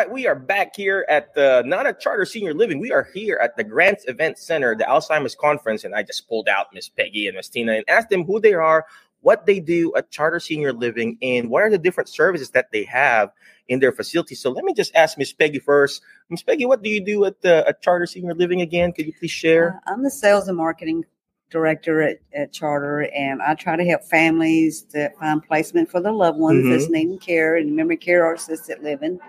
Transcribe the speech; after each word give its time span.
Right, 0.00 0.10
we 0.10 0.26
are 0.26 0.34
back 0.34 0.74
here 0.74 1.04
at 1.10 1.34
the 1.34 1.62
not 1.66 1.86
a 1.86 1.92
charter 1.92 2.24
senior 2.24 2.54
living. 2.54 2.80
We 2.80 2.90
are 2.90 3.06
here 3.12 3.38
at 3.42 3.54
the 3.58 3.62
Grants 3.62 4.06
Event 4.08 4.38
Center, 4.38 4.74
the 4.74 4.84
Alzheimer's 4.84 5.34
conference, 5.34 5.84
and 5.84 5.94
I 5.94 6.02
just 6.02 6.26
pulled 6.26 6.48
out 6.48 6.68
Miss 6.72 6.88
Peggy 6.88 7.26
and 7.26 7.36
Miss 7.36 7.50
Tina 7.50 7.74
and 7.74 7.84
asked 7.86 8.08
them 8.08 8.24
who 8.24 8.40
they 8.40 8.54
are, 8.54 8.86
what 9.20 9.44
they 9.44 9.60
do 9.60 9.92
at 9.94 10.10
Charter 10.10 10.40
Senior 10.40 10.72
Living, 10.72 11.18
and 11.20 11.50
what 11.50 11.64
are 11.64 11.68
the 11.68 11.76
different 11.76 12.08
services 12.08 12.48
that 12.52 12.72
they 12.72 12.84
have 12.84 13.28
in 13.68 13.78
their 13.80 13.92
facility. 13.92 14.34
So 14.34 14.50
let 14.50 14.64
me 14.64 14.72
just 14.72 14.94
ask 14.94 15.18
Miss 15.18 15.34
Peggy 15.34 15.58
first. 15.58 16.00
Miss 16.30 16.42
Peggy, 16.42 16.64
what 16.64 16.82
do 16.82 16.88
you 16.88 17.04
do 17.04 17.26
at 17.26 17.42
the 17.42 17.68
at 17.68 17.82
Charter 17.82 18.06
Senior 18.06 18.32
Living 18.32 18.62
again? 18.62 18.92
Could 18.94 19.04
you 19.04 19.12
please 19.12 19.30
share? 19.30 19.82
Uh, 19.86 19.92
I'm 19.92 20.02
the 20.02 20.10
sales 20.10 20.48
and 20.48 20.56
marketing 20.56 21.04
director 21.50 22.00
at, 22.00 22.20
at 22.32 22.54
Charter, 22.54 23.02
and 23.14 23.42
I 23.42 23.54
try 23.54 23.76
to 23.76 23.84
help 23.84 24.04
families 24.04 24.80
to 24.92 25.10
find 25.20 25.46
placement 25.46 25.90
for 25.90 26.00
their 26.00 26.12
loved 26.12 26.38
ones 26.38 26.64
Mhm. 26.64 26.70
that's 26.70 26.88
needing 26.88 27.18
care 27.18 27.56
and 27.56 27.76
memory 27.76 27.98
care 27.98 28.24
or 28.24 28.32
assisted 28.32 28.82
living. 28.82 29.20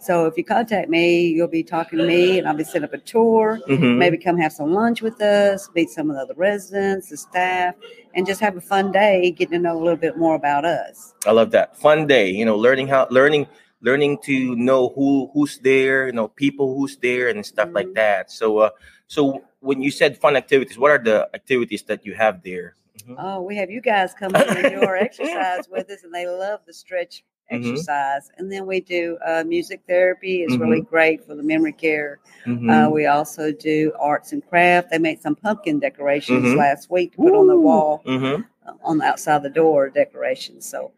So 0.00 0.26
if 0.26 0.36
you 0.36 0.44
contact 0.44 0.88
me, 0.88 1.26
you'll 1.26 1.48
be 1.48 1.62
talking 1.64 1.98
to 1.98 2.06
me, 2.06 2.38
and 2.38 2.46
I'll 2.48 2.56
be 2.56 2.64
setting 2.64 2.84
up 2.84 2.92
a 2.94 2.98
tour. 2.98 3.60
Mhm. 3.66 3.96
Maybe 3.98 4.16
come 4.16 4.38
have 4.38 4.52
some 4.52 4.72
lunch 4.72 5.02
with 5.02 5.20
us, 5.20 5.68
meet 5.74 5.90
some 5.90 6.08
of 6.08 6.16
the 6.16 6.22
other 6.22 6.34
residents, 6.36 7.08
the 7.10 7.16
staff, 7.16 7.74
and 8.14 8.26
just 8.26 8.40
have 8.40 8.56
a 8.56 8.60
fun 8.60 8.92
day 8.92 9.32
getting 9.32 9.52
to 9.54 9.58
know 9.58 9.76
a 9.76 9.82
little 9.82 9.96
bit 9.96 10.16
more 10.16 10.36
about 10.36 10.64
us. 10.64 11.14
I 11.26 11.32
love 11.32 11.50
that 11.50 11.76
fun 11.76 12.06
day. 12.06 12.30
You 12.30 12.44
know, 12.44 12.56
learning 12.56 12.88
how 12.88 13.08
learning 13.10 13.48
learning 13.80 14.18
to 14.24 14.54
know 14.56 14.90
who 14.90 15.30
who's 15.34 15.58
there. 15.58 16.06
You 16.06 16.12
know, 16.12 16.28
people 16.28 16.76
who's 16.76 16.96
there 16.96 17.28
and 17.28 17.44
stuff 17.44 17.68
like 17.72 17.88
Mhm. 17.88 17.94
that. 17.94 18.30
So, 18.30 18.58
uh, 18.58 18.70
so 19.08 19.42
when 19.60 19.82
you 19.82 19.90
said 19.90 20.16
fun 20.16 20.36
activities, 20.36 20.78
what 20.78 20.90
are 20.92 20.98
the 21.02 21.28
activities 21.34 21.82
that 21.84 22.06
you 22.06 22.14
have 22.14 22.42
there? 22.44 22.76
Mhm. 23.04 23.16
Oh, 23.18 23.42
we 23.42 23.56
have 23.56 23.70
you 23.70 23.80
guys 23.80 24.14
come 24.14 24.34
in 24.34 24.48
and 24.48 24.68
do 24.74 24.80
our 24.82 24.96
exercise 25.08 25.68
with 25.68 25.90
us, 25.90 26.04
and 26.04 26.14
they 26.14 26.26
love 26.26 26.60
the 26.66 26.72
stretch 26.72 27.24
Mhm. 27.50 27.72
exercise. 27.72 28.30
And 28.38 28.50
then 28.50 28.66
we 28.66 28.80
do 28.80 29.18
uh, 29.24 29.44
music 29.46 29.80
therapy. 29.88 30.42
It's 30.42 30.56
really 30.56 30.80
great 30.82 31.24
for 31.24 31.34
the 31.34 31.42
memory 31.42 31.72
care. 31.72 32.18
Mhm. 32.46 32.86
Uh, 32.86 32.90
we 32.90 33.06
also 33.06 33.52
do 33.52 33.92
arts 33.98 34.32
and 34.32 34.46
craft. 34.48 34.90
They 34.90 34.98
made 34.98 35.20
some 35.20 35.34
pumpkin 35.34 35.78
decorations 35.78 36.44
Mhm. 36.46 36.56
last 36.56 36.90
week 36.90 37.12
to 37.12 37.18
put 37.18 37.34
on 37.34 37.46
the 37.46 37.58
wall 37.58 38.02
Mhm. 38.06 38.44
uh, 38.66 38.72
on 38.84 38.98
the 38.98 39.04
outside 39.04 39.42
the 39.42 39.50
door 39.50 39.88
decorations. 39.88 40.66
So, 40.66 40.90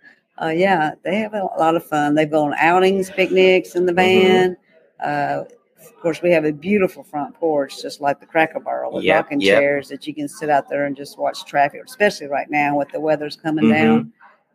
uh, 0.42 0.48
yeah, 0.48 0.92
they 1.02 1.16
have 1.16 1.34
a 1.34 1.44
lot 1.58 1.76
of 1.76 1.84
fun. 1.84 2.14
They 2.14 2.26
go 2.26 2.42
on 2.44 2.54
outings, 2.54 3.10
picnics 3.10 3.74
in 3.76 3.86
the 3.86 3.92
van. 3.92 4.56
Uh, 5.02 5.44
of 5.78 5.96
course, 6.02 6.20
we 6.22 6.30
have 6.30 6.44
a 6.44 6.52
beautiful 6.52 7.02
front 7.02 7.34
porch, 7.34 7.80
just 7.80 8.00
like 8.00 8.20
the 8.20 8.26
Cracker 8.26 8.60
Barrel, 8.60 8.92
with 8.92 9.04
Yep, 9.04 9.16
rocking 9.16 9.40
yep. 9.40 9.58
chairs 9.60 9.88
that 9.88 10.06
you 10.06 10.14
can 10.14 10.28
sit 10.28 10.50
out 10.50 10.68
there 10.68 10.84
and 10.86 10.96
just 10.96 11.18
watch 11.18 11.44
traffic. 11.44 11.82
Especially 11.84 12.26
right 12.26 12.50
now 12.50 12.76
with 12.76 12.88
the 12.90 13.00
weather's 13.00 13.36
coming 13.36 13.70
down, 13.70 14.12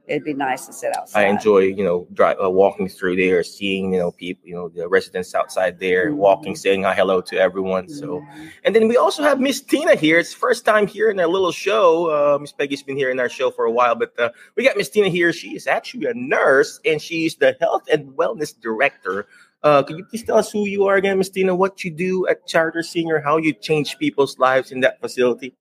it'd 0.08 0.24
be 0.24 0.34
nice 0.34 0.66
to 0.68 0.74
sit 0.74 0.96
outside. 0.96 1.26
I 1.26 1.30
enjoy, 1.30 1.60
you 1.60 1.84
know, 1.84 2.08
drive, 2.14 2.38
uh, 2.44 2.50
walking 2.50 2.88
through 2.88 3.16
there, 3.16 3.44
seeing, 3.44 3.94
you 3.94 4.00
know, 4.00 4.12
people, 4.12 4.48
you 4.48 4.56
know, 4.56 4.70
the 4.70 4.88
residents 4.88 5.34
outside 5.36 5.80
there, 5.80 6.14
walking, 6.14 6.54
Mhm. 6.54 6.58
saying 6.58 6.84
hi, 6.84 6.94
hello 6.94 7.22
to 7.22 7.38
everyone. 7.38 7.90
So, 7.90 8.20
Mhm. 8.20 8.50
and 8.64 8.76
then 8.76 8.88
we 8.88 8.98
also 8.98 9.24
have 9.24 9.40
Miss 9.40 9.62
Tina 9.62 9.96
here. 9.96 10.20
It's 10.20 10.34
first 10.34 10.66
time 10.66 10.88
here 10.88 11.10
in 11.10 11.20
our 11.20 11.28
little 11.28 11.52
show. 11.52 12.08
Uh, 12.10 12.40
Miss 12.40 12.52
Peggy's 12.52 12.84
been 12.84 12.98
here 12.98 13.10
in 13.10 13.20
our 13.20 13.30
show 13.30 13.52
for 13.52 13.66
a 13.66 13.72
while, 13.72 13.96
but 13.96 14.18
uh, 14.20 14.30
we 14.56 14.64
got 14.64 14.78
Miss 14.78 14.90
Tina 14.90 15.10
here. 15.10 15.32
She 15.34 15.56
is 15.56 15.68
actually 15.68 16.06
a 16.08 16.14
nurse, 16.14 16.80
and 16.86 17.02
she's 17.02 17.36
the 17.36 17.56
health 17.60 17.84
and 17.92 18.10
wellness 18.18 18.54
director. 18.60 19.28
Uh, 19.64 19.82
could 19.82 19.98
you 19.98 20.06
please 20.06 20.24
tell 20.24 20.38
us 20.38 20.52
who 20.52 20.68
you 20.68 20.86
are 20.86 20.96
again, 20.96 21.18
Miss 21.18 21.30
Tina? 21.30 21.56
What 21.56 21.84
you 21.84 21.90
do 21.90 22.28
at 22.28 22.46
Charter 22.46 22.84
Senior? 22.84 23.20
How 23.20 23.38
you 23.38 23.52
change 23.52 23.98
people's 23.98 24.38
lives 24.38 24.72
in 24.72 24.82
that 24.82 25.02
facility? 25.02 25.56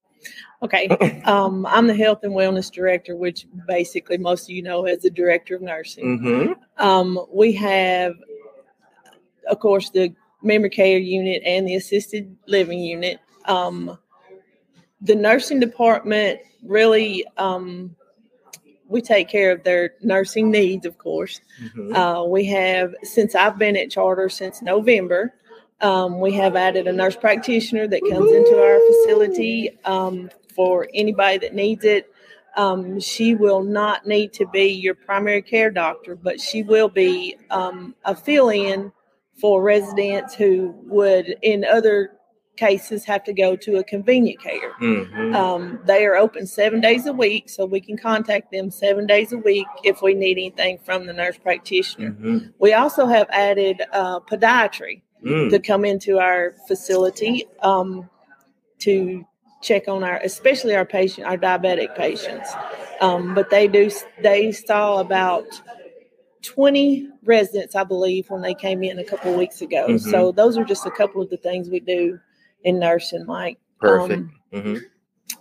Okay. 0.63 0.87
Um, 1.25 1.65
I'm 1.65 1.87
the 1.87 1.95
health 1.95 2.23
and 2.23 2.33
wellness 2.33 2.71
director, 2.71 3.15
which 3.15 3.45
basically 3.67 4.17
most 4.17 4.43
of 4.43 4.49
you 4.49 4.63
know 4.63 4.85
as 4.85 5.01
the 5.01 5.09
director 5.09 5.55
of 5.55 5.61
nursing. 5.61 6.19
Mm-hmm. 6.19 6.83
Um, 6.83 7.25
we 7.31 7.51
have, 7.53 8.13
of 9.49 9.59
course, 9.59 9.89
the 9.91 10.13
memory 10.41 10.69
care 10.69 10.97
unit 10.97 11.41
and 11.45 11.67
the 11.67 11.75
assisted 11.75 12.35
living 12.47 12.79
unit. 12.79 13.19
Um, 13.45 13.97
the 15.01 15.15
nursing 15.15 15.59
department 15.59 16.39
really, 16.63 17.25
um, 17.37 17.95
we 18.87 19.01
take 19.01 19.27
care 19.29 19.51
of 19.51 19.63
their 19.63 19.93
nursing 20.01 20.51
needs, 20.51 20.85
of 20.85 20.97
course. 20.97 21.41
Mm-hmm. 21.61 21.95
Uh, 21.95 22.23
we 22.23 22.45
have, 22.45 22.93
since 23.03 23.35
I've 23.35 23.57
been 23.57 23.75
at 23.75 23.91
Charter 23.91 24.29
since 24.29 24.61
November, 24.61 25.33
um, 25.81 26.19
we 26.19 26.33
have 26.33 26.55
added 26.55 26.87
a 26.87 26.93
nurse 26.93 27.15
practitioner 27.15 27.87
that 27.87 28.01
comes 28.09 28.31
into 28.31 28.61
our 28.61 28.79
facility 28.87 29.77
um, 29.85 30.29
for 30.55 30.87
anybody 30.93 31.37
that 31.39 31.53
needs 31.53 31.83
it. 31.83 32.09
Um, 32.55 32.99
she 33.01 33.35
will 33.35 33.63
not 33.63 34.07
need 34.07 34.31
to 34.33 34.47
be 34.47 34.67
your 34.67 34.95
primary 34.95 35.41
care 35.41 35.69
doctor, 35.69 36.15
but 36.15 36.39
she 36.39 36.63
will 36.63 36.87
be 36.87 37.35
um, 37.49 37.95
a 38.05 38.15
fill 38.15 38.49
in 38.49 38.93
for 39.41 39.61
residents 39.61 40.33
who 40.33 40.73
would, 40.85 41.35
in 41.41 41.65
other 41.65 42.11
cases, 42.55 43.03
have 43.03 43.25
to 43.25 43.33
go 43.33 43.57
to 43.57 43.79
a 43.79 43.83
convenient 43.83 44.41
care. 44.41 44.71
Mm-hmm. 44.81 45.35
Um, 45.35 45.79
they 45.83 46.05
are 46.05 46.15
open 46.15 46.47
seven 46.47 46.79
days 46.79 47.05
a 47.05 47.11
week, 47.11 47.49
so 47.49 47.65
we 47.65 47.81
can 47.81 47.97
contact 47.97 48.53
them 48.53 48.71
seven 48.71 49.05
days 49.05 49.33
a 49.33 49.37
week 49.37 49.67
if 49.83 50.01
we 50.01 50.13
need 50.13 50.37
anything 50.37 50.79
from 50.85 51.05
the 51.05 51.11
nurse 51.11 51.37
practitioner. 51.37 52.11
Mm-hmm. 52.11 52.37
We 52.59 52.71
also 52.71 53.07
have 53.07 53.27
added 53.31 53.81
uh, 53.91 54.21
podiatry 54.21 55.01
Mm. 55.25 55.49
to 55.49 55.59
come 55.59 55.85
into 55.85 56.19
our 56.19 56.53
facility 56.67 57.45
um, 57.63 58.07
to 58.77 59.25
check 59.63 59.87
on 59.87 60.03
our, 60.03 60.17
especially 60.17 60.75
our 60.75 60.85
patient, 60.85 61.25
our 61.25 61.35
diabetic 61.37 61.95
patients. 61.95 62.51
Um, 63.01 63.33
but 63.33 63.49
they 63.49 63.67
do, 63.67 63.89
they 64.21 64.51
saw 64.51 64.99
about 64.99 65.45
20 66.43 67.09
residents, 67.23 67.75
I 67.75 67.83
believe, 67.83 68.29
when 68.29 68.43
they 68.43 68.53
came 68.53 68.83
in 68.83 68.99
a 68.99 69.03
couple 69.03 69.31
of 69.31 69.37
weeks 69.37 69.61
ago. 69.61 69.87
Mhm. 69.89 69.99
So 69.99 70.31
those 70.31 70.59
are 70.59 70.63
just 70.63 70.85
a 70.85 70.91
couple 70.91 71.23
of 71.23 71.31
the 71.31 71.37
things 71.37 71.71
we 71.71 71.79
do 71.79 72.19
in 72.63 72.77
nursing, 72.77 73.25
Mike. 73.25 73.57
Perfect. 73.79 74.19
Um, 74.19 74.31
mm-hmm. 74.53 74.75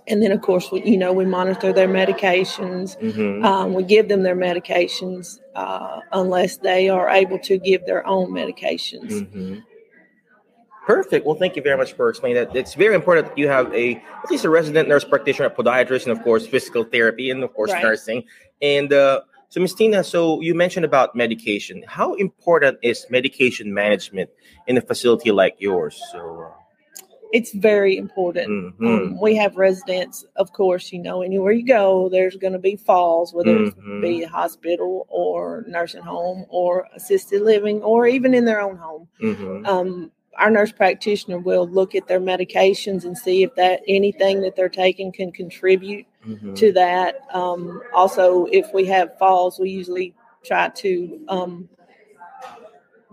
and 0.09 0.23
then, 0.23 0.33
of 0.33 0.41
course, 0.41 0.73
we, 0.73 0.83
you 0.83 0.97
know, 0.97 1.13
we 1.13 1.27
monitor 1.27 1.75
their 1.75 1.89
medications. 1.89 2.99
Mm-hmm. 2.99 3.45
Um, 3.45 3.75
we 3.75 3.83
give 3.85 4.09
them 4.09 4.23
their 4.23 4.37
medications 4.37 5.41
uh, 5.55 6.01
unless 6.13 6.57
they 6.57 6.89
are 6.89 7.11
able 7.11 7.39
to 7.41 7.59
give 7.59 7.85
their 7.85 8.07
own 8.07 8.31
medications. 8.31 9.63
Mm-hmm. 10.85 10.93
Perfect. 10.93 11.27
Well, 11.27 11.35
thank 11.37 11.57
you 11.57 11.63
very 11.63 11.77
much 11.77 11.95
for 11.95 12.09
explaining 12.11 12.37
that. 12.45 12.55
It's 12.57 12.75
very 12.75 12.95
important 12.95 13.29
that 13.29 13.39
you 13.39 13.49
have 13.49 13.73
a 13.75 13.97
at 13.97 14.31
least 14.31 14.45
a 14.45 14.51
resident 14.51 14.89
nurse 14.89 15.05
practitioner, 15.05 15.47
a 15.49 15.51
podiatrist, 15.51 16.03
and 16.07 16.13
of 16.13 16.23
course 16.23 16.47
physical 16.47 16.85
therapy, 16.85 17.31
and 17.31 17.43
of 17.43 17.53
course 17.55 17.73
Right. 17.73 17.83
nursing. 17.83 18.25
And 18.61 18.93
uh, 18.93 19.23
so, 19.49 19.61
Ms. 19.61 19.75
Tina, 19.75 20.05
so 20.05 20.41
you 20.41 20.55
mentioned 20.55 20.85
about 20.85 21.15
medication. 21.15 21.85
How 21.87 22.15
important 22.15 22.79
is 22.83 23.07
medication 23.11 23.73
management 23.73 24.31
in 24.67 24.77
a 24.77 24.81
facility 24.81 25.31
like 25.31 25.57
yours? 25.59 26.01
So, 26.13 26.53
It's 27.33 27.53
very 27.53 27.97
important. 27.97 28.49
mhm. 28.49 28.87
Um, 28.87 29.21
we 29.21 29.35
have 29.37 29.57
residents, 29.57 30.25
of 30.37 30.53
course, 30.53 30.93
you 30.93 31.01
know, 31.01 31.23
anywhere 31.23 31.53
you 31.53 31.67
go, 31.67 32.09
there's 32.09 32.37
going 32.37 32.53
to 32.53 32.61
be 32.61 32.77
falls, 32.77 33.35
whether 33.35 33.59
Mhm. 33.59 33.69
it 33.69 34.03
be 34.03 34.23
a 34.23 34.29
hospital 34.29 35.07
or 35.09 35.65
nursing 35.67 36.03
home 36.03 36.47
or 36.49 36.87
assisted 36.95 37.43
living 37.43 37.83
or 37.83 38.07
even 38.07 38.35
in 38.35 38.45
their 38.45 38.61
own 38.61 38.77
home. 38.77 39.09
Mhm. 39.21 39.67
Um, 39.67 40.13
our 40.39 40.51
nurse 40.51 40.73
practitioner 40.73 41.39
will 41.39 41.67
look 41.69 41.95
at 41.95 42.09
their 42.09 42.21
medications 42.21 43.05
and 43.05 43.17
see 43.17 43.43
if 43.43 43.55
that 43.57 43.81
anything 43.89 44.41
that 44.43 44.57
they're 44.57 44.69
taking 44.69 45.13
can 45.13 45.33
contribute 45.33 46.07
Mhm. 46.27 46.57
to 46.57 46.73
that. 46.73 47.21
Um, 47.33 47.83
also, 47.93 48.47
if 48.47 48.73
we 48.73 48.87
have 48.87 49.19
falls, 49.19 49.59
we 49.59 49.71
usually 49.71 50.15
try 50.43 50.69
to 50.71 51.21
um, 51.29 51.69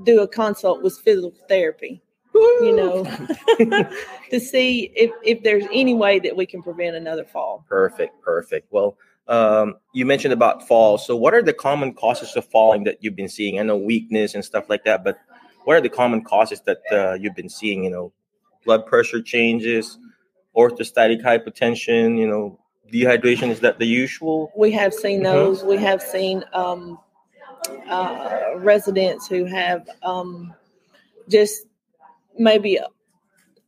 do 0.04 0.22
a 0.22 0.28
consult 0.28 0.82
with 0.82 0.98
physical 1.00 1.34
therapy, 1.48 2.02
you 2.34 2.76
know, 2.76 3.04
to 4.30 4.40
see 4.40 4.92
if, 4.96 5.12
if 5.24 5.44
there's 5.44 5.66
any 5.74 5.94
way 5.94 6.20
that 6.20 6.36
we 6.36 6.46
can 6.46 6.62
prevent 6.64 6.96
another 6.96 7.26
fall. 7.26 7.66
Perfect, 7.68 8.22
perfect. 8.22 8.68
Well, 8.72 8.98
um, 9.28 9.76
you 9.94 10.06
mentioned 10.06 10.34
about 10.34 10.68
falls. 10.68 11.06
So, 11.06 11.16
what 11.16 11.34
are 11.34 11.44
the 11.44 11.54
common 11.54 11.94
causes 11.94 12.36
of 12.36 12.46
falling 12.46 12.84
that 12.86 12.98
you've 13.02 13.16
been 13.16 13.30
seeing? 13.30 13.60
I 13.60 13.64
know 13.64 13.78
weakness 13.78 14.36
and 14.36 14.44
stuff 14.44 14.70
like 14.70 14.84
that, 14.86 15.04
but 15.04 15.20
what 15.66 15.78
are 15.78 15.82
the 15.82 15.90
common 15.90 16.24
causes 16.24 16.62
that 16.62 16.82
uh, 16.92 17.14
you've 17.14 17.36
been 17.36 17.50
seeing? 17.50 17.84
You 17.84 17.90
know, 17.92 18.14
blood 18.66 18.86
pressure 18.86 19.22
changes, 19.22 19.98
orthostatic 20.56 21.22
hypotension. 21.24 22.18
You 22.18 22.28
know, 22.28 22.60
dehydration. 22.92 23.50
Is 23.50 23.60
that 23.62 23.80
the 23.80 23.86
usual? 23.86 24.52
We 24.56 24.72
have 24.72 24.94
seen 24.94 25.22
Mhm. 25.22 25.24
those. 25.24 25.64
We 25.64 25.78
have 25.78 26.02
seen 26.02 26.44
um, 26.54 27.00
uh, 27.90 28.52
residents 28.58 29.28
who 29.28 29.46
have 29.46 29.90
um, 30.04 30.54
just 31.30 31.68
maybe 32.38 32.78
a, 32.78 32.88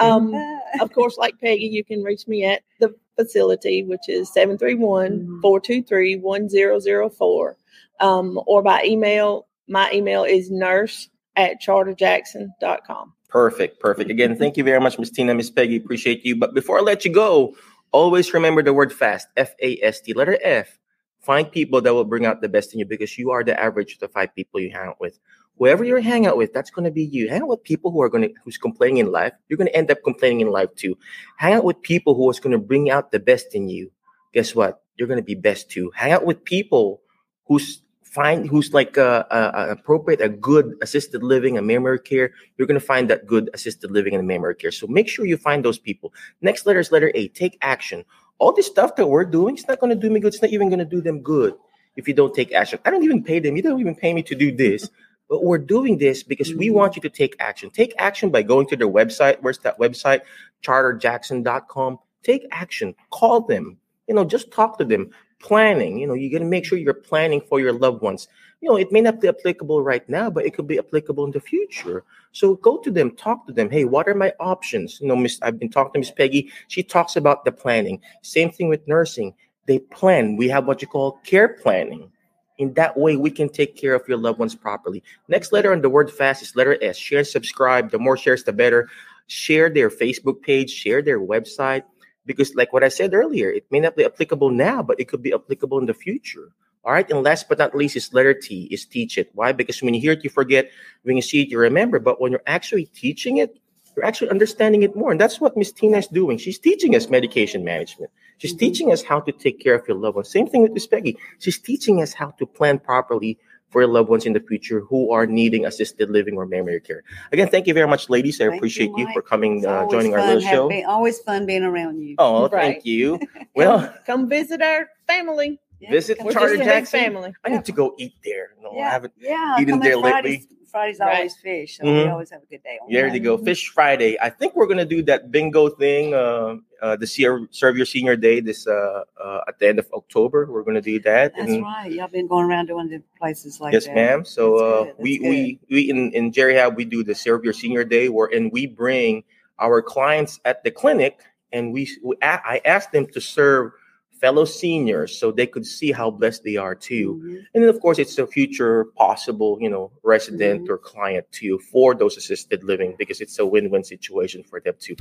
Um, 0.00 0.34
of 0.80 0.92
course, 0.92 1.16
like 1.16 1.38
Peggy, 1.40 1.66
you 1.66 1.84
can 1.84 2.02
reach 2.02 2.26
me 2.26 2.42
at 2.44 2.62
the 2.80 2.92
facility, 3.14 3.84
which 3.84 4.08
is 4.08 4.28
731 4.34 5.38
423 5.40 6.16
1004, 6.16 7.56
um, 8.00 8.40
or 8.44 8.60
by 8.60 8.82
email. 8.84 9.46
My 9.68 9.88
email 9.92 10.24
is 10.24 10.50
nurse 10.50 11.08
at 11.36 11.62
charterjackson.com. 11.62 13.12
Perfect, 13.28 13.78
perfect. 13.78 14.10
Again, 14.10 14.36
thank 14.36 14.56
you 14.56 14.64
very 14.64 14.80
much, 14.80 14.98
Miss 14.98 15.10
Tina, 15.10 15.34
Miss 15.34 15.50
Peggy. 15.50 15.76
Appreciate 15.76 16.24
you. 16.24 16.34
But 16.34 16.54
before 16.54 16.78
I 16.78 16.82
let 16.82 17.04
you 17.04 17.12
go, 17.12 17.54
always 17.92 18.32
remember 18.32 18.62
the 18.62 18.72
word 18.72 18.92
fast. 18.92 19.28
F 19.36 19.54
A 19.60 19.78
S 19.82 20.00
T. 20.00 20.14
Letter 20.14 20.38
F. 20.42 20.78
Find 21.20 21.50
people 21.50 21.82
that 21.82 21.92
will 21.92 22.04
bring 22.04 22.24
out 22.24 22.40
the 22.40 22.48
best 22.48 22.72
in 22.72 22.78
you 22.78 22.86
because 22.86 23.18
you 23.18 23.30
are 23.30 23.44
the 23.44 23.58
average 23.60 23.94
of 23.94 23.98
the 24.00 24.08
five 24.08 24.34
people 24.34 24.60
you 24.60 24.70
hang 24.70 24.88
out 24.88 25.00
with. 25.00 25.18
Whoever 25.58 25.84
you 25.84 25.96
hang 25.96 26.26
out 26.26 26.36
with, 26.38 26.54
that's 26.54 26.70
going 26.70 26.84
to 26.84 26.90
be 26.90 27.04
you. 27.04 27.28
Hang 27.28 27.42
out 27.42 27.48
with 27.48 27.64
people 27.64 27.90
who 27.90 28.00
are 28.00 28.08
going 28.08 28.28
to 28.28 28.34
who's 28.44 28.56
complaining 28.56 28.98
in 28.98 29.12
life. 29.12 29.34
You're 29.48 29.58
going 29.58 29.68
to 29.68 29.76
end 29.76 29.90
up 29.90 29.98
complaining 30.04 30.40
in 30.40 30.50
life 30.50 30.74
too. 30.76 30.96
Hang 31.36 31.52
out 31.52 31.64
with 31.64 31.82
people 31.82 32.14
who 32.14 32.30
is 32.30 32.40
going 32.40 32.52
to 32.52 32.58
bring 32.58 32.88
out 32.88 33.10
the 33.10 33.18
best 33.18 33.54
in 33.54 33.68
you. 33.68 33.90
Guess 34.32 34.54
what? 34.54 34.82
You're 34.96 35.08
going 35.08 35.20
to 35.20 35.24
be 35.24 35.34
best 35.34 35.70
too. 35.70 35.90
Hang 35.94 36.12
out 36.12 36.24
with 36.24 36.44
people 36.44 37.02
who's 37.46 37.82
find 38.18 38.48
who's 38.48 38.70
like 38.74 38.98
uh, 38.98 39.24
uh, 39.30 39.50
uh, 39.58 39.66
appropriate 39.76 40.20
a 40.20 40.28
good 40.28 40.66
assisted 40.82 41.22
living, 41.22 41.56
a 41.56 41.62
memory 41.62 42.00
care 42.00 42.32
you're 42.56 42.66
going 42.66 42.80
to 42.80 42.84
find 42.94 43.08
that 43.10 43.26
good 43.26 43.48
assisted 43.54 43.90
living 43.92 44.14
and 44.14 44.26
memory 44.26 44.56
care. 44.56 44.72
So 44.72 44.86
make 44.88 45.08
sure 45.08 45.24
you 45.32 45.36
find 45.36 45.64
those 45.64 45.78
people. 45.78 46.12
Next 46.42 46.66
letter 46.66 46.80
is 46.80 46.90
letter 46.90 47.12
A. 47.14 47.28
Take 47.28 47.54
action. 47.62 48.04
All 48.38 48.52
this 48.52 48.66
stuff 48.66 48.96
that 48.96 49.06
we're 49.06 49.24
doing, 49.24 49.54
it's 49.56 49.68
not 49.68 49.78
going 49.80 49.94
to 49.96 50.00
do 50.04 50.10
me 50.10 50.18
good. 50.20 50.32
It's 50.34 50.42
not 50.42 50.50
even 50.50 50.68
going 50.68 50.84
to 50.86 50.92
do 50.96 51.00
them 51.00 51.20
good 51.20 51.54
if 51.96 52.08
you 52.08 52.14
don't 52.14 52.34
take 52.34 52.52
action. 52.52 52.80
I 52.84 52.90
don't 52.90 53.04
even 53.04 53.22
pay 53.22 53.38
them. 53.38 53.56
You 53.56 53.62
don't 53.62 53.80
even 53.80 53.94
pay 53.94 54.12
me 54.12 54.22
to 54.24 54.34
do 54.34 54.50
this. 54.64 54.88
But 55.30 55.44
we're 55.44 55.58
doing 55.76 55.98
this 55.98 56.22
because 56.22 56.54
we 56.54 56.68
Mhm. 56.68 56.76
want 56.78 56.96
you 56.96 57.02
to 57.02 57.10
take 57.10 57.34
action. 57.38 57.68
Take 57.68 57.92
action 57.98 58.30
by 58.30 58.40
going 58.52 58.66
to 58.68 58.76
their 58.76 58.88
website. 59.00 59.36
Where's 59.42 59.58
that 59.58 59.78
website? 59.78 60.22
Charterjackson.com. 60.64 61.98
Take 62.22 62.46
action. 62.50 62.94
Call 63.10 63.42
them. 63.42 63.76
You 64.08 64.14
know, 64.14 64.24
just 64.24 64.50
talk 64.50 64.78
to 64.78 64.86
them. 64.86 65.10
Planning. 65.40 65.98
You 65.98 66.06
know, 66.06 66.14
you 66.14 66.30
got 66.30 66.38
to 66.38 66.44
make 66.44 66.64
sure 66.64 66.78
you're 66.78 66.94
planning 66.94 67.40
for 67.40 67.60
your 67.60 67.72
loved 67.72 68.02
ones 68.02 68.28
you 68.60 68.68
know, 68.68 68.76
it 68.76 68.90
may 68.90 69.00
not 69.00 69.20
be 69.20 69.28
applicable 69.28 69.82
right 69.82 70.06
now, 70.08 70.30
but 70.30 70.44
it 70.44 70.54
could 70.54 70.66
be 70.66 70.78
applicable 70.78 71.24
in 71.24 71.30
the 71.30 71.40
future. 71.40 72.04
So 72.32 72.56
go 72.56 72.78
to 72.78 72.90
them, 72.90 73.12
talk 73.12 73.46
to 73.46 73.52
them. 73.52 73.70
Hey, 73.70 73.84
what 73.84 74.08
are 74.08 74.14
my 74.14 74.32
options? 74.40 75.00
You 75.00 75.08
know, 75.08 75.16
Miss, 75.16 75.38
I've 75.42 75.58
been 75.58 75.70
talking 75.70 75.92
to 75.92 75.98
Miss 76.00 76.10
Peggy. 76.10 76.50
She 76.66 76.82
talks 76.82 77.16
about 77.16 77.44
the 77.44 77.52
planning. 77.52 78.00
Same 78.22 78.50
thing 78.50 78.68
with 78.68 78.86
nursing. 78.88 79.34
They 79.66 79.78
plan. 79.78 80.36
We 80.36 80.48
have 80.48 80.66
what 80.66 80.82
you 80.82 80.88
call 80.88 81.20
care 81.24 81.48
planning. 81.48 82.10
In 82.58 82.72
that 82.74 82.96
way, 82.96 83.14
we 83.14 83.30
can 83.30 83.48
take 83.48 83.76
care 83.76 83.94
of 83.94 84.08
your 84.08 84.18
loved 84.18 84.40
ones 84.40 84.56
properly. 84.56 85.04
Next 85.28 85.52
letter 85.52 85.72
on 85.72 85.80
the 85.80 85.88
word 85.88 86.10
fast 86.10 86.42
is 86.42 86.56
letter 86.56 86.76
S. 86.82 86.96
Share 86.96 87.18
and 87.18 87.26
subscribe. 87.26 87.92
The 87.92 87.98
more 88.00 88.16
shares, 88.16 88.42
the 88.42 88.52
better. 88.52 88.88
Share 89.28 89.70
their 89.70 89.90
Facebook 89.90 90.42
page, 90.42 90.70
share 90.70 91.02
their 91.02 91.20
website. 91.20 91.84
Because, 92.28 92.54
like 92.54 92.72
what 92.74 92.84
I 92.84 92.88
said 92.88 93.14
earlier, 93.14 93.50
it 93.50 93.64
may 93.72 93.80
not 93.80 93.96
be 93.96 94.04
applicable 94.04 94.50
now, 94.50 94.82
but 94.82 95.00
it 95.00 95.08
could 95.08 95.22
be 95.22 95.32
applicable 95.32 95.78
in 95.78 95.86
the 95.86 95.94
future. 95.94 96.52
All 96.84 96.92
right. 96.92 97.08
And 97.10 97.24
last 97.24 97.48
but 97.48 97.58
not 97.58 97.74
least 97.74 97.96
is 97.96 98.12
letter 98.12 98.34
T 98.34 98.68
is 98.70 98.84
teach 98.84 99.18
it. 99.18 99.30
Why? 99.34 99.50
Because 99.52 99.82
when 99.82 99.94
you 99.94 100.00
hear 100.00 100.12
it, 100.12 100.22
you 100.22 100.30
forget. 100.30 100.70
When 101.02 101.16
you 101.16 101.22
see 101.22 101.42
it, 101.42 101.48
you 101.48 101.58
remember. 101.58 101.98
But 101.98 102.20
when 102.20 102.30
you're 102.30 102.46
actually 102.46 102.86
teaching 102.94 103.38
it, 103.38 103.58
you're 103.96 104.04
actually 104.04 104.30
understanding 104.30 104.84
it 104.84 104.94
more. 104.94 105.10
And 105.10 105.20
that's 105.20 105.40
what 105.40 105.56
Miss 105.56 105.72
Tina 105.72 105.98
is 105.98 106.06
doing. 106.06 106.38
She's 106.38 106.58
teaching 106.58 106.94
us 106.94 107.08
medication 107.08 107.64
management. 107.64 108.10
She's 108.38 108.54
Mhm. 108.54 108.58
teaching 108.60 108.92
us 108.92 109.02
how 109.02 109.18
to 109.20 109.32
take 109.32 109.58
care 109.58 109.74
of 109.74 109.88
your 109.88 109.96
loved 109.96 110.16
ones. 110.16 110.30
Same 110.30 110.46
thing 110.46 110.62
with 110.62 110.72
Miss 110.72 110.86
Peggy. 110.86 111.16
She's 111.40 111.58
teaching 111.58 112.00
us 112.00 112.12
how 112.12 112.30
to 112.38 112.46
plan 112.46 112.78
properly 112.78 113.38
for 113.70 113.82
your 113.82 113.90
loved 113.90 114.08
ones 114.08 114.24
in 114.26 114.32
the 114.32 114.40
future 114.40 114.80
who 114.80 115.10
are 115.10 115.26
needing 115.26 115.66
assisted 115.66 116.10
living 116.10 116.36
or 116.36 116.46
memory 116.46 116.80
care. 116.80 117.02
Again, 117.32 117.48
thank 117.48 117.66
you 117.66 117.74
very 117.74 117.86
much, 117.88 118.08
ladies. 118.08 118.40
I 118.40 118.46
Thank 118.46 118.56
appreciate 118.58 118.90
you, 118.96 119.04
Mike. 119.04 119.14
for 119.14 119.22
coming, 119.22 119.64
uh, 119.66 119.86
joining 119.90 120.14
our 120.14 120.24
little 120.26 120.40
show. 120.40 120.68
be- 120.68 120.84
always 120.84 121.18
fun 121.20 121.44
being 121.46 121.62
around 121.62 122.00
you. 122.00 122.14
Oh, 122.18 122.48
Right. 122.52 122.74
thank 122.74 122.84
you. 122.86 123.20
Well, 123.54 123.92
Come 124.06 124.28
visit 124.28 124.62
our 124.62 124.88
family. 125.06 125.58
Yeah, 125.80 125.90
visit 125.90 126.18
come 126.18 126.26
We're 126.26 126.32
Charter 126.32 126.48
just 126.56 126.60
a 126.62 126.64
visit. 126.64 126.70
big 126.74 126.80
Jackson. 126.82 127.00
family. 127.00 127.34
I 127.44 127.48
need 127.50 127.64
to 127.64 127.72
go 127.72 127.94
eat 127.98 128.14
there. 128.24 128.50
No, 128.62 128.70
I 128.70 128.76
Yeah, 128.76 128.90
haven't. 128.90 129.12
yeah. 129.18 129.56
eaten 129.60 129.74
come 129.74 129.80
there 129.80 129.92
in 129.94 130.00
Fridays. 130.00 130.46
Fridays 130.70 130.98
Right. 131.00 131.16
always 131.16 131.36
fish, 131.36 131.78
so 131.78 131.84
we 131.84 131.90
Mhm. 131.90 132.12
always 132.12 132.30
have 132.30 132.42
a 132.42 132.46
good 132.46 132.62
day. 132.62 132.78
On 132.82 132.92
There 132.92 133.06
you 133.08 133.20
go. 133.20 133.38
Fish 133.38 133.68
Friday. 133.70 134.18
I 134.20 134.28
think 134.28 134.54
we're 134.54 134.66
gonna 134.66 134.84
do 134.84 135.02
that 135.04 135.30
bingo 135.30 135.70
thing. 135.70 136.12
Uh, 136.12 136.56
uh, 136.82 136.94
the 136.96 137.06
ser- 137.06 137.46
serve 137.50 137.76
your 137.78 137.86
senior 137.86 138.16
day 138.16 138.40
this 138.40 138.66
uh, 138.66 139.02
uh, 139.18 139.40
at 139.48 139.58
the 139.58 139.66
end 139.66 139.78
of 139.78 139.88
October. 139.94 140.46
We're 140.50 140.64
gonna 140.64 140.82
do 140.82 140.98
that. 141.00 141.32
That's 141.36 141.50
and- 141.52 141.62
right. 141.62 141.90
Y'all 141.90 142.08
been 142.08 142.26
going 142.26 142.50
around 142.50 142.66
doing 142.66 142.88
the 142.88 143.02
places 143.18 143.60
like 143.62 143.72
yes, 143.72 143.86
that. 143.86 143.94
ma'am. 143.94 144.24
So 144.26 144.50
That's 144.50 144.62
uh, 144.62 144.84
that's 144.84 144.98
we 144.98 145.18
good. 145.18 145.28
we 145.30 145.58
we 145.70 145.90
in 145.90 146.12
in 146.12 146.32
Jerry 146.32 146.54
Hab 146.54 146.76
we 146.76 146.84
do 146.84 147.02
the 147.02 147.14
serve 147.14 147.44
your 147.44 147.54
senior 147.54 147.84
day 147.84 148.10
where 148.10 148.26
and 148.28 148.52
we 148.52 148.66
bring 148.66 149.24
our 149.58 149.80
clients 149.80 150.38
at 150.44 150.62
the 150.64 150.70
clinic 150.70 151.20
and 151.50 151.72
we, 151.72 151.88
we 152.04 152.14
a- 152.20 152.46
I 152.46 152.60
ask 152.66 152.90
them 152.92 153.06
to 153.06 153.20
serve 153.22 153.72
fellow 154.20 154.44
seniors 154.44 155.16
so 155.18 155.30
they 155.30 155.46
could 155.46 155.64
see 155.66 155.92
how 155.92 156.10
blessed 156.10 156.42
they 156.44 156.56
are 156.56 156.74
too. 156.74 157.14
Mhm. 157.22 157.44
And 157.54 157.62
then, 157.64 157.68
of 157.70 157.80
course, 157.80 157.98
it's 157.98 158.18
a 158.18 158.26
future 158.26 158.86
possible, 158.96 159.58
you 159.60 159.68
know, 159.70 159.90
resident 160.02 160.66
Mhm. 160.66 160.70
or 160.70 160.78
client 160.78 161.26
too 161.32 161.58
for 161.58 161.94
those 161.94 162.16
assisted 162.16 162.64
living 162.64 162.94
because 162.98 163.20
it's 163.20 163.38
a 163.38 163.46
win-win 163.46 163.84
situation 163.84 164.42
for 164.42 164.60
them 164.60 164.74
too. 164.78 164.96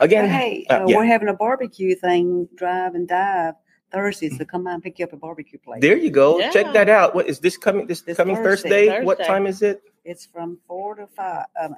Again, 0.00 0.28
hey, 0.28 0.66
uh, 0.70 0.82
uh, 0.82 0.86
yeah. 0.88 0.96
we're 0.96 1.04
having 1.04 1.28
a 1.28 1.34
barbecue 1.34 1.94
thing, 1.94 2.48
drive 2.54 2.94
and 2.94 3.06
dive 3.06 3.54
Thursday, 3.92 4.28
so 4.30 4.44
come 4.44 4.66
on 4.66 4.80
pick 4.80 4.98
you 4.98 5.04
up 5.04 5.12
a 5.12 5.16
barbecue 5.16 5.58
plate. 5.58 5.80
there 5.80 5.96
you 5.96 6.10
go. 6.10 6.40
Check 6.50 6.72
that 6.72 6.88
out. 6.88 7.14
What 7.14 7.28
is 7.28 7.38
this 7.40 7.56
coming? 7.56 7.86
This, 7.86 8.00
This 8.02 8.16
coming 8.16 8.36
Thursday. 8.36 8.88
Thursday? 8.88 9.04
What 9.04 9.22
time 9.24 9.46
is 9.46 9.62
it? 9.62 9.82
It's 10.04 10.26
from 10.26 10.58
four 10.66 10.96
to 10.96 11.06
five, 11.06 11.46
um, 11.60 11.76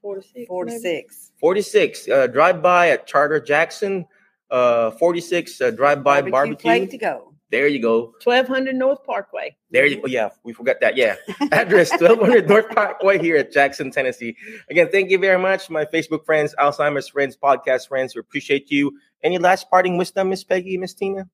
Four 0.00 0.16
to 0.16 0.22
six. 0.22 0.46
four 0.48 0.64
to 0.64 0.70
maybe? 0.70 0.82
six. 0.82 1.30
46. 1.40 2.08
Uh, 2.08 2.26
drive 2.26 2.60
by 2.62 2.90
at 2.90 3.06
Charter 3.06 3.40
Jackson. 3.40 4.04
Uh, 4.52 4.90
46. 4.92 5.60
Uh, 5.60 5.70
drive 5.70 6.04
by 6.04 6.20
barbecue. 6.20 6.56
plate 6.56 6.90
to 6.90 6.98
go. 6.98 7.32
There 7.50 7.66
you 7.66 7.80
go. 7.80 8.14
1200 8.24 8.74
North 8.74 9.04
Parkway. 9.04 9.56
There 9.70 9.84
you 9.84 10.00
go. 10.00 10.06
Yeah, 10.06 10.30
we 10.42 10.52
forgot 10.52 10.76
that. 10.80 10.96
Yeah. 10.96 11.16
Address 11.52 11.90
1200 11.90 12.48
North 12.48 12.68
Parkway 12.70 13.18
here 13.18 13.36
at 13.36 13.52
Jackson, 13.52 13.90
Tennessee. 13.90 14.36
Again, 14.70 14.88
thank 14.90 15.10
you 15.10 15.18
very 15.18 15.38
much, 15.38 15.68
my 15.68 15.84
Facebook 15.84 16.24
friends, 16.24 16.54
Alzheimer's 16.58 17.08
friends, 17.08 17.36
podcast 17.36 17.88
friends. 17.88 18.14
We 18.14 18.20
appreciate 18.20 18.70
you. 18.70 18.98
Any 19.22 19.38
last 19.38 19.68
parting 19.70 19.98
wisdom, 19.98 20.30
Miss 20.30 20.44
Peggy, 20.44 20.78
Miss 20.78 20.94
Tina? 20.94 21.28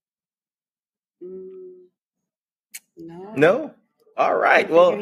Mm, 1.23 1.87
no. 2.97 3.33
No? 3.37 3.75
All 4.17 4.37
right. 4.37 4.69
Well, 4.69 4.95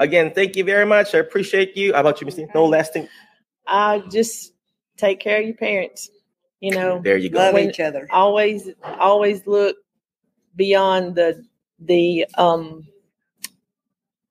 again, 0.00 0.32
thank 0.34 0.56
you 0.56 0.64
very 0.64 0.86
much. 0.86 1.14
I 1.14 1.18
appreciate 1.18 1.76
you. 1.76 1.92
How 1.94 2.00
about 2.00 2.20
you, 2.20 2.24
Miss 2.24 2.34
Tina? 2.34 2.48
No 2.52 2.66
last 2.66 2.92
thing. 2.92 3.08
I 3.64 4.00
just 4.10 4.52
take 4.96 5.20
care 5.20 5.38
of 5.38 5.46
your 5.46 5.56
parents. 5.56 6.10
You 6.60 6.72
know, 6.72 7.00
There 7.02 7.16
you 7.16 7.28
go. 7.30 7.38
love 7.38 7.54
when- 7.54 7.68
each 7.68 7.80
other. 7.80 8.06
always 8.10 8.68
always 8.98 9.46
look 9.46 9.76
beyond 10.56 11.14
the 11.14 11.44
the 11.78 12.26
um 12.36 12.86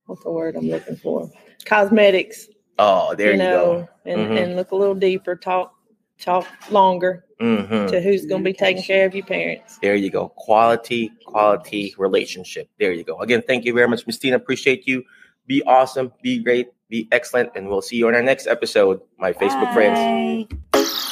what's 0.05 0.23
the 0.23 0.31
word 0.31 0.55
I'm 0.55 0.69
looking 0.69 0.97
for? 0.97 1.29
Cosmetics. 1.65 2.47
Oh, 2.79 3.15
there 3.15 3.31
you, 3.31 3.37
know, 3.37 3.87
and, 4.05 4.19
Mhm. 4.21 4.43
and 4.43 4.55
look 4.55 4.71
a 4.71 4.75
little 4.75 4.95
deeper, 4.95 5.35
talk 5.35 5.73
talk 6.19 6.45
longer 6.71 7.25
go. 7.39 7.45
Mhm. 7.45 7.89
to 7.91 8.01
who's 8.01 8.25
gonna 8.25 8.43
be 8.43 8.53
taking 8.53 8.83
care 8.83 9.05
of 9.05 9.15
your 9.15 9.25
parents. 9.25 9.77
There 9.81 9.95
you 9.95 10.09
go. 10.09 10.29
Quality, 10.29 11.11
quality 11.25 11.93
relationship. 11.97 12.67
There 12.79 12.91
you 12.91 13.03
go. 13.03 13.19
Again, 13.21 13.41
thank 13.45 13.65
you 13.65 13.73
very 13.73 13.87
much, 13.87 14.05
Miss 14.07 14.17
Tina. 14.17 14.35
Appreciate 14.35 14.87
you. 14.87 15.03
Be 15.47 15.61
awesome, 15.63 16.11
be 16.21 16.39
great, 16.43 16.67
be 16.89 17.07
excellent, 17.11 17.51
and 17.55 17.69
we'll 17.69 17.81
see 17.81 17.95
you 17.95 18.07
on 18.07 18.15
our 18.15 18.23
next 18.23 18.47
episode, 18.47 18.99
my 19.17 19.31
Facebook 19.31 19.71
friends. 19.73 20.47
Bye. 20.73 21.03